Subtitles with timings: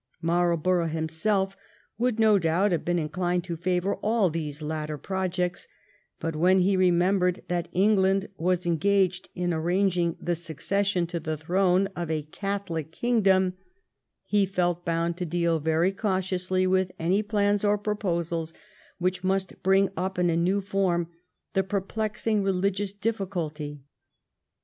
[0.19, 1.55] Marlborough himself
[1.99, 5.67] would no doubt have been inclined to favour all these latter projects,
[6.19, 11.87] but when he remembered that England was engaged in arranging the succession to the throne
[11.95, 13.53] of a Catholic kingdom,
[14.25, 18.55] he felt bound to deal very cautiously with any plans or proposals
[18.97, 21.09] which must bring up in a new form
[21.53, 23.83] the perplexing religious difficulty.